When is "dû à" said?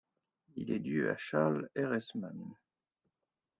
0.79-1.15